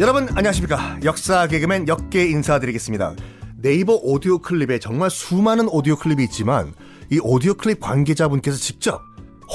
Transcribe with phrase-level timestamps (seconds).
[0.00, 1.00] 여러분 안녕하십니까?
[1.02, 3.14] 역사 개그맨 역계 인사드리겠습니다.
[3.56, 6.72] 네이버 오디오 클립에 정말 수많은 오디오 클립이 있지만
[7.10, 9.02] 이 오디오 클립 관계자분께서 직접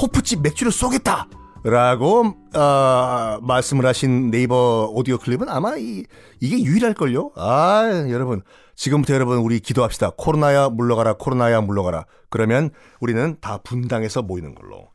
[0.00, 1.28] 호프집 맥주를 쏘겠다
[1.64, 6.04] 라고 어, 말씀을 하신 네이버 오디오 클립은 아마 이,
[6.38, 7.32] 이게 유일할걸요?
[7.36, 8.42] 아 여러분.
[8.76, 10.10] 지금부터 여러분 우리 기도합시다.
[10.18, 12.04] 코로나야 물러가라 코로나야 물러가라.
[12.28, 14.88] 그러면 우리는 다 분당해서 모이는 걸로.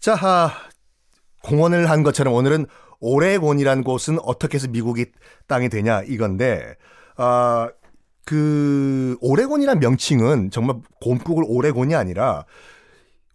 [0.00, 0.50] 자 아,
[1.44, 2.66] 공헌을 한 것처럼 오늘은
[2.98, 5.06] 오레곤이란 곳은 어떻게 해서 미국이
[5.46, 6.74] 땅이 되냐 이건데
[7.16, 7.68] 아,
[8.24, 12.46] 그 오레곤이란 명칭은 정말 곰국을 오레곤이 아니라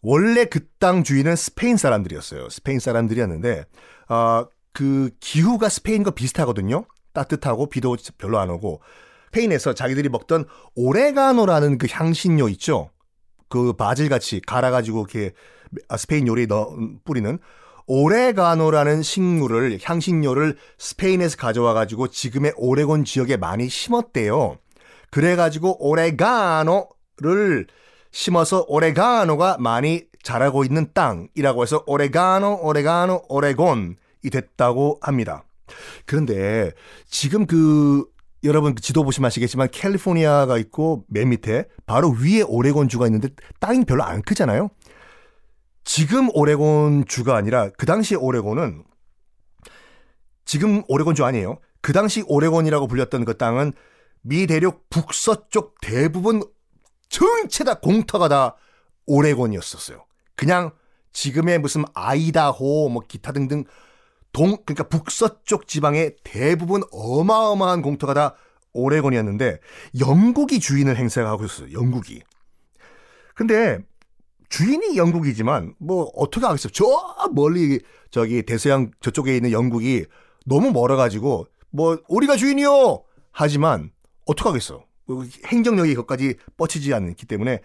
[0.01, 2.49] 원래 그 땅 주인은 스페인 사람들이었어요.
[2.49, 3.65] 스페인 사람들이었는데
[4.07, 6.85] 아, 그 기후가 스페인과 비슷하거든요.
[7.13, 8.81] 따뜻하고 비도 별로 안 오고
[9.27, 12.89] 스페인에서 자기들이 먹던 오레가노라는 그 향신료 있죠.
[13.49, 15.33] 그 바질같이 갈아가지고 이렇게
[15.97, 17.37] 스페인 요리에 넣 뿌리는
[17.87, 24.57] 오레가노라는 식물을 향신료를 스페인에서 가져와 가지고 지금의 오레곤 지역에 많이 심었대요.
[25.11, 27.67] 그래 가지고 오레가노를
[28.11, 33.95] 심어서 오레가노가 많이 자라고 있는 땅이라고 해서 오레가노 오레가노 오레곤이
[34.31, 35.43] 됐다고 합니다.
[36.05, 36.71] 그런데
[37.07, 38.05] 지금 그
[38.43, 44.03] 여러분 그 지도 보시면 아시겠지만 캘리포니아가 있고 맨 밑에 바로 위에 오레곤주가 있는데 땅이 별로
[44.03, 44.69] 안 크잖아요.
[45.83, 48.83] 지금 오레곤 주가 아니라 그 당시 오레곤은
[50.45, 51.59] 지금 오레곤주 아니에요.
[51.81, 53.73] 그 당시 오레곤이라고 불렸던 그 땅은
[54.21, 56.43] 미 대륙 북서쪽 대부분
[57.09, 58.55] 전체 다 공터가 다
[59.07, 60.05] 오레곤이었었어요.
[60.35, 60.71] 그냥
[61.11, 63.65] 지금의 무슨 아이다호 뭐 기타 등등
[64.31, 68.35] 동 그러니까 북서쪽 지방의 대부분 어마어마한 공터가 다
[68.73, 69.59] 오레곤이었는데
[69.99, 71.73] 영국이 주인을 행사하고 있었어요.
[71.73, 72.21] 영국이.
[73.33, 73.79] 근데
[74.49, 76.71] 주인이 영국이지만 뭐 어떻게 하겠어요?
[76.71, 76.85] 저
[77.31, 77.79] 멀리
[78.11, 80.05] 저기 대서양 저쪽에 있는 영국이
[80.45, 83.91] 너무 멀어가지고 뭐 우리가 주인이요 하지만
[84.25, 84.83] 어떻게 하겠어?
[85.13, 87.61] 뭐 행정력이 거기까지 뻗치지 않기 때문에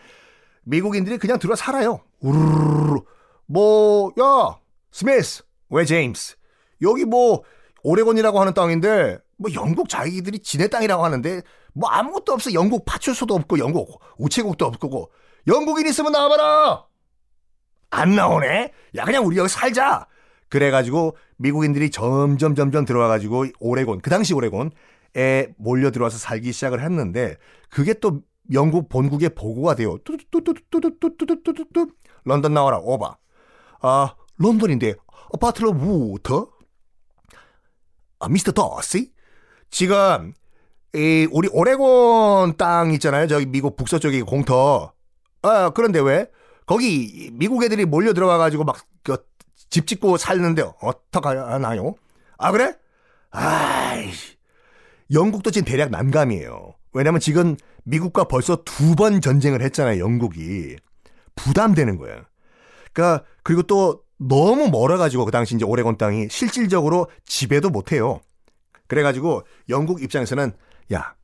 [0.64, 2.00] 미국인들이 그냥 들어 살아요.
[2.20, 3.00] 우르르
[3.46, 4.58] 뭐 야
[4.90, 6.36] 스미스 왜 제임스.
[6.82, 7.42] 여기 뭐
[7.82, 11.42] 오레곤이라고 하는 땅인데 뭐 영국 자기들이 지네 땅이라고 하는데
[11.74, 12.52] 뭐 아무것도 없어.
[12.54, 15.10] 영국 파출소도 없고 영국 우체국도 없고
[15.46, 16.84] 영국인 있으면 나와봐라.
[17.90, 18.72] 안 나오네?
[18.96, 20.06] 야 그냥 우리 여기 살자.
[20.48, 24.70] 그래가지고 미국인들이 점점 점점 들어와가지고 오레곤 그 당시 오레곤
[25.16, 27.36] 에 몰려 들어와서 살기 시작을 했는데
[27.70, 31.88] 그게 또 영국 본국에 보고가 돼요 뚜뚜뚜뚜뚜뚜뚜뚜뚜뚜
[32.24, 33.16] 런던 나와라 오바
[33.80, 34.94] 아 런던인데
[35.34, 36.48] 아파트로 우터
[38.20, 39.12] 아, 미스터 더시?
[39.70, 40.32] 지금
[40.94, 43.26] 이 우리 오레곤 땅 있잖아요.
[43.26, 44.92] 저기 미국 북서쪽에 공터.
[45.42, 46.30] 아, 그런데 왜?
[46.64, 48.78] 거기 미국 애들이 몰려 들어가 가지고 막
[49.74, 51.96] 집 짓고 살는데 어떡하나요?
[52.38, 52.76] 아, 그래?
[53.32, 54.12] 아이.
[55.12, 56.74] 영국도 지금 대략 난감이에요.
[56.92, 60.76] 왜냐면 지금 미국과 벌써 두 번 전쟁을 했잖아요, 영국이.
[61.36, 62.22] 부담되는 거예요.
[62.92, 68.20] 그러니까 그리고 또 너무 멀어가지고 그 당시 이제 오레곤 땅이 실질적으로 지배도 못해요.
[68.86, 70.52] 그래가지고 영국 입장에서는
[70.92, 71.14] 야,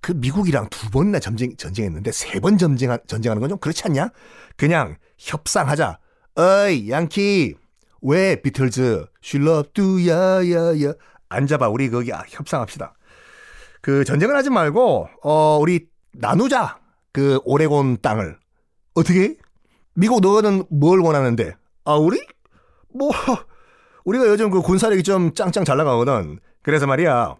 [0.00, 4.10] 그 미국이랑 두 번이나 전쟁, 전쟁했는데 세 번 전쟁, 전쟁하는 건 좀 그렇지 않냐?
[4.56, 5.98] 그냥 협상하자.
[6.36, 7.54] 어이, 양키.
[8.02, 9.06] 왜 비틀즈?
[9.20, 10.92] 슐럽 뚜야야야.
[11.28, 11.68] 앉아봐.
[11.68, 12.94] 우리 거기 아, 협상합시다.
[13.88, 16.78] 그 전쟁을 하지 말고 어 우리 나누자.
[17.10, 18.38] 그 오레곤 땅을.
[18.94, 19.34] 어떻게?
[19.94, 21.54] 미국 너는 뭘 원하는데?
[21.86, 22.20] 아, 우리?
[22.92, 23.10] 뭐,
[24.04, 26.38] 우리가 요즘 그 군사력이 좀 짱짱 잘 나가거든.
[26.62, 27.36] 그래서 말이야.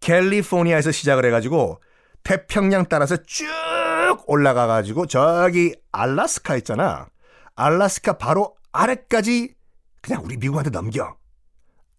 [0.00, 1.82] 캘리포니아에서 시작을 해가지고
[2.22, 3.46] 태평양 따라서 쭉
[4.26, 7.08] 올라가가지고 저기 알라스카 있잖아.
[7.56, 9.54] 알라스카 바로 아래까지
[10.00, 11.14] 그냥 우리 미국한테 넘겨.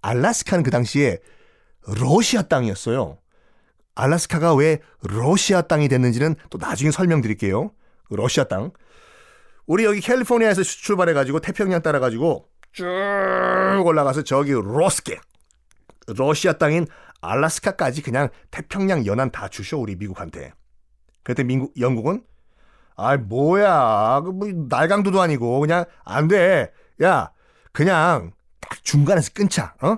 [0.02, 1.20] 알라스카는 그 당시에
[1.86, 3.20] 러시아 땅이었어요.
[3.98, 7.72] 알라스카가 왜 러시아 땅이 됐는지는 또 나중에 설명드릴게요.
[8.12, 8.72] 러시아 땅.
[9.66, 12.86] 우리 여기 캘리포니아에서 출발해가지고 태평양 따라가지고 쭉
[13.84, 15.20] 올라가서 저기 로스케
[16.16, 16.86] 러시아 땅인
[17.22, 20.54] 알라스카까지 그냥 태평양 연안 다 주셔 우리 미국한테.
[21.24, 22.24] 그때 미국 영국은
[22.96, 26.72] 아 뭐야 그뭐 날강도도 아니고 그냥 안 돼.
[27.02, 27.32] 야
[27.72, 29.74] 그냥 딱 중간에서 끊자.
[29.82, 29.98] 어?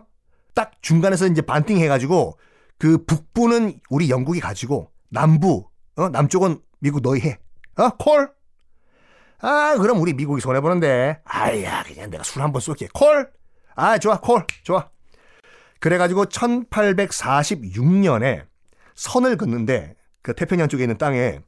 [0.56, 2.40] 딱 중간에서 이제 반띵 해가지고
[2.80, 7.40] 그 북부는 우리 영국이 가지고 남부 어 남쪽은 미국 너희 해.
[7.76, 8.32] 어 콜?
[9.42, 11.22] 아, 그럼 우리 미국이 손해보는데.
[11.24, 12.90] 아야, 그냥 내가 술 한 번 쏠게.
[12.94, 13.30] 콜?
[13.76, 14.46] 아, 좋아, 콜.
[14.64, 14.90] 좋아.
[15.80, 18.46] 그래가지고 1846년에
[18.96, 21.40] 선을 긋는데, 그 태평양 쪽에 있는 땅에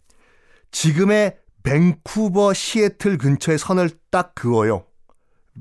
[0.71, 4.85] 지금의 밴쿠버 시애틀 근처에 선을 딱 그어요.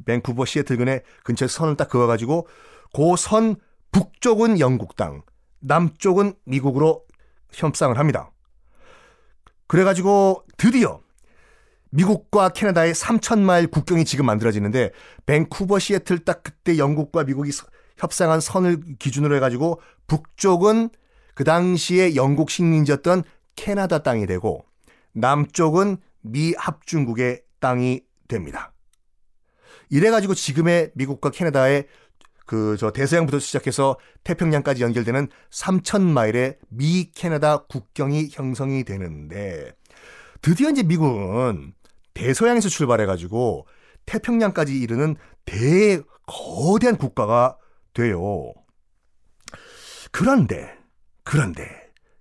[0.07, 2.47] 밴쿠버 시애틀 근에 근처에 선을 딱 그어가지고
[2.95, 3.57] 그 선
[3.93, 5.23] 북쪽은 영국 땅,
[5.61, 7.05] 남쪽은 미국으로
[7.53, 8.31] 협상을 합니다.
[9.67, 11.01] 그래가지고 드디어
[11.91, 14.93] 미국과 캐나다의 3천마일 국경이 지금 만들어지는데
[15.27, 17.51] 밴쿠버 시애틀 딱 그때 영국과 미국이
[17.97, 20.91] 협상한 선을 기준으로 해가지고 북쪽은
[21.35, 23.25] 그 당시에 영국 식민지였던
[23.57, 24.65] 캐나다 땅이 되고
[25.13, 28.73] 남쪽은 미 합중국의 땅이 됩니다.
[29.91, 31.87] 이래가지고 지금의 미국과 캐나다의
[32.51, 39.71] 그 저 대서양부터 시작해서 태평양까지 연결되는 3천 마일의 미 캐나다 국경이 형성이 되는데
[40.43, 41.75] 드디어 이제 미국은
[42.13, 43.69] 대서양에서 출발해 가지고
[44.07, 45.15] 태평양까지 이르는
[45.45, 47.57] 대 거대한 국가가
[47.95, 48.53] 돼요.
[50.11, 50.77] 그런데
[51.23, 51.69] 그런데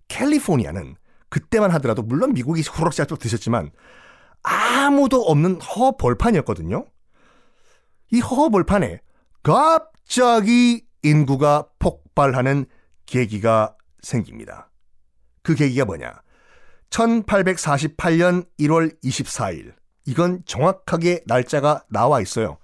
[0.10, 0.96] 캘리포니아는
[1.30, 3.72] 그때만 하더라도 물론 미국이 후럭작도 드셨지만
[4.44, 6.86] 아무도 없는 허벌판이었거든요.
[8.12, 9.02] 이 허벌판에
[9.44, 12.66] 갑자기 인구가 폭발하는
[13.06, 14.70] 계기가 생깁니다.
[15.42, 16.22] 그 계기가 뭐냐?
[16.90, 19.74] 1848년 1월 24일.
[20.06, 22.58] 이건 정확하게 날짜가 나와 있어요.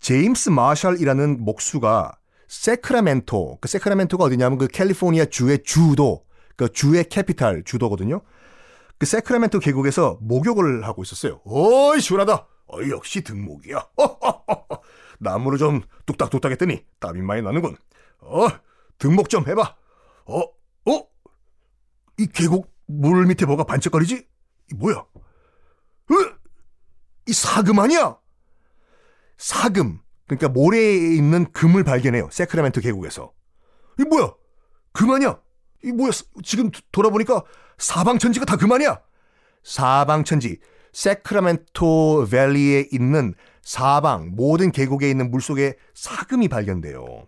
[0.00, 2.18] 제임스 마셜이라는 목수가
[2.48, 6.24] 세크라멘토, 그 세크라멘토가 어디냐면 그 캘리포니아 주의 주도,
[6.56, 8.22] 그 주의 capital 주도거든요.
[8.98, 11.40] 그 세크라멘토 계곡에서 목욕을 하고 있었어요.
[11.44, 12.46] 어이, 시원하다.
[12.68, 13.86] 어, 역시 등목이야.
[15.18, 17.76] 나무를 좀 뚝딱뚝딱 했더니 땀이 많이 나는군.
[18.20, 18.48] 어,
[18.98, 19.76] 등목 좀 해봐.
[20.26, 21.06] 어, 어?
[22.18, 24.26] 이 계곡 물 밑에 뭐가 반짝거리지?
[24.72, 25.04] 이 뭐야?
[26.10, 26.14] 으!
[27.28, 28.16] 이 사금 아니야?
[29.36, 30.00] 사금.
[30.26, 32.28] 그러니까 모래에 있는 금을 발견해요.
[32.32, 33.32] 세크라멘토 계곡에서.
[33.98, 34.32] 이 뭐야?
[34.92, 35.40] 금 아니야?
[35.84, 36.10] 이 뭐야?
[36.42, 37.42] 지금 돌아보니까
[37.78, 39.00] 사방천지가 다 금 아니야?
[39.62, 40.58] 사방천지.
[40.92, 43.34] 세크라멘토 밸리에 있는
[43.66, 47.26] 사방 모든 계곡에 있는 물속에 사금이 발견돼요.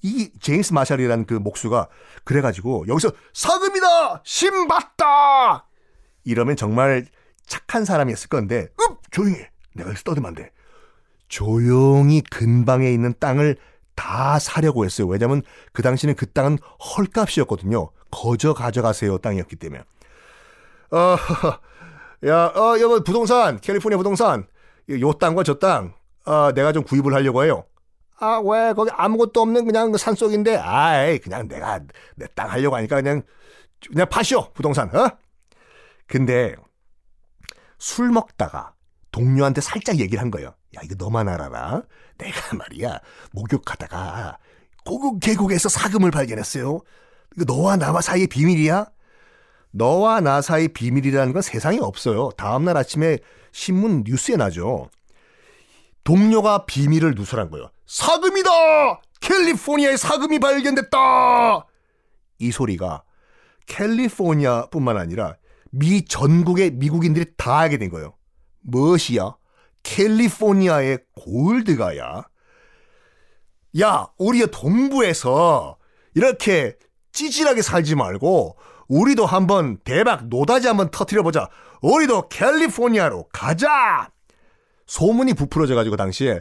[0.00, 1.88] 이 제임스 마샬이라는 그 목수가
[2.22, 5.66] 그래가지고 여기서 사금이다 신봤다
[6.22, 7.06] 이러면 정말
[7.44, 9.50] 착한 사람이었을 건데 읍 조용히 해.
[9.74, 10.52] 내가 여기서 떠들면 안 돼.
[11.26, 13.56] 조용히 근방에 있는 땅을
[13.96, 15.08] 다 사려고 했어요.
[15.08, 16.58] 왜냐면 그 당시는 그 땅은
[16.96, 17.90] 헐값이었거든요.
[18.12, 19.82] 거저 가져가세요 땅이었기 때문에.
[20.92, 21.16] 어,
[22.26, 24.46] 야, 어, 여보 부동산, 캘리포니아 부동산,
[24.90, 25.94] 요 땅과 저 땅,
[26.24, 27.64] 어, 내가 좀 구입을 하려고 해요.
[28.18, 31.80] 아, 왜 거기 아무것도 없는 그냥 그 산속인데, 아이, 그냥 내가
[32.16, 33.22] 내 땅 하려고 하니까 그냥
[33.90, 35.10] 그냥 파시오 부동산, 어?
[36.06, 36.54] 근데
[37.78, 38.72] 술 먹다가
[39.12, 40.48] 동료한테 살짝 얘기를 한 거예요.
[40.76, 41.82] 야, 이거 너만 알아라.
[42.18, 43.00] 내가 말이야,
[43.32, 44.38] 목욕하다가
[44.84, 46.80] 고급 계곡에서 사금을 발견했어요.
[47.36, 48.86] 이거 너와 나와 사이의 비밀이야?
[49.72, 52.30] 너와 나 사이 비밀이라는 건 세상에 없어요.
[52.38, 53.18] 다음날 아침에
[53.56, 54.90] 신문 뉴스에 나죠.
[56.04, 57.70] 동료가 비밀을 누설한 거예요.
[57.86, 58.50] 사금이다!
[59.22, 61.66] 캘리포니아에 사금이 발견됐다!
[62.38, 63.02] 이 소리가
[63.64, 65.36] 캘리포니아 뿐만 아니라
[65.70, 68.14] 미 전국의 미국인들이 다 알게 된 거예요.
[68.60, 69.34] 무엇이야?
[69.82, 72.24] 캘리포니아의 골드가야.
[73.80, 75.78] 야, 우리 동부에서
[76.14, 76.76] 이렇게
[77.12, 78.58] 찌질하게 살지 말고
[78.88, 81.48] 우리도 한번 대박 노다지 한번 터트려보자.
[81.82, 84.10] 우리도 캘리포니아로 가자!
[84.86, 86.40] 소문이 부풀어져 가지고 당시에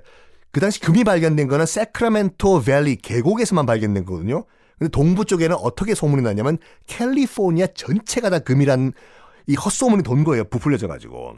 [0.51, 4.45] 그 당시 금이 발견된 거는 세크라멘토 밸리 계곡에서만 발견된 거거든요.
[4.77, 8.93] 근데 동부 쪽에는 어떻게 소문이 나냐면 캘리포니아 전체가 다 금이란
[9.47, 10.45] 이 헛소문이 돈 거예요.
[10.45, 11.35] 부풀려져 가지고.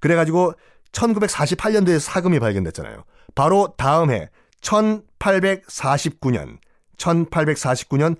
[0.00, 0.54] 그래 가지고
[0.92, 3.04] 1948년도에 사금이 발견됐잖아요.
[3.34, 4.30] 바로 다음 해
[4.62, 6.58] 1849년
[6.96, 8.16] 1849년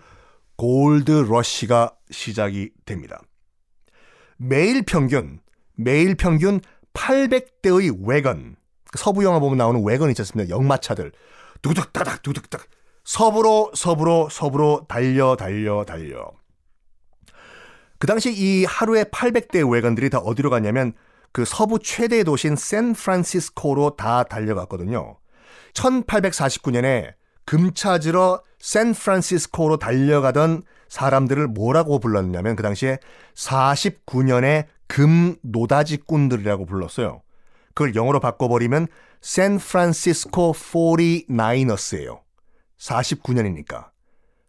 [0.56, 3.20] 골드 러시가 시작이 됩니다.
[4.36, 5.40] 매일 평균
[5.74, 6.60] 매일 평균
[6.94, 8.56] 800대의 외건
[8.96, 10.54] 서부 영화 보면 나오는 외건 있지 않습니까?
[10.54, 11.12] 역마차들
[11.62, 12.68] 두둑 따닥 두둑 따닥
[13.04, 16.32] 서부로 서부로 서부로 달려 달려 달려
[17.98, 20.94] 그 당시 이 하루에 800대 외건들이 다 어디로 갔냐면
[21.32, 25.18] 그 서부 최대 도시인 샌프란시스코로 다 달려갔거든요.
[25.74, 27.12] 1849년에
[27.44, 32.98] 금 찾으러 샌프란시스코로 달려가던 사람들을 뭐라고 불렀냐면 그 당시에
[33.34, 37.22] 49년의 금 노다지꾼들이라고 불렀어요.
[37.68, 38.88] 그걸 영어로 바꿔버리면
[39.22, 42.20] 샌프란시스코 49ers예요.
[42.76, 43.88] 49년이니까.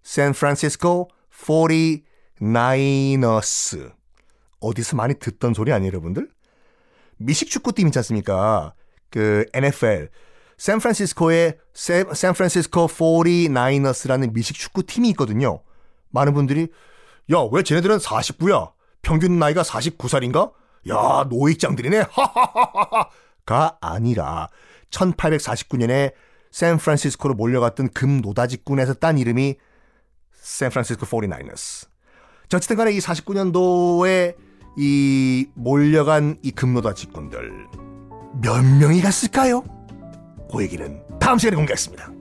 [0.02, 3.94] 샌프란시스코 49ers.
[4.60, 6.28] 어디서 많이 듣던 소리 아니에요, 여러분들?
[7.18, 8.74] 미식축구팀 있지 않습니까?
[9.12, 10.10] 그 NFL.
[10.58, 15.62] 샌프란시스코에 샌프란시스코 49ers라는 미식축구팀이 있거든요.
[16.12, 16.68] 많은 분들이
[17.32, 18.72] 야, 왜 쟤네들은 49야?
[19.02, 20.52] 평균 나이가 49살인가?
[20.90, 22.06] 야, 노익장들이네.
[22.10, 24.50] 하하하하가 아니라
[24.90, 26.14] 1849년에
[26.52, 29.56] 샌프란시스코로 몰려갔던 금노다지꾼에서 딴 이름이
[30.34, 31.88] 샌프란시스코 49ers.
[32.50, 34.36] 자, 어쨌든 간에 이 49년도에
[34.78, 37.68] 이 몰려간 이 금노다지꾼들
[38.42, 39.64] 몇 명이 갔을까요?
[40.52, 42.12] 그 얘기는 다음 시간에 공개하겠습니다.